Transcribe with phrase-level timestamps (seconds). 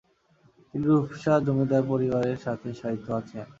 [0.67, 3.45] তিনি রূপসা জমিদার পরিবারের সাথে শায়িত আছেন।